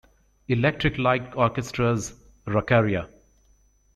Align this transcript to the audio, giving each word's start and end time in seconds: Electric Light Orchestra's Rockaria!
Electric 0.47 0.97
Light 0.97 1.35
Orchestra's 1.35 2.15
Rockaria! 2.47 3.07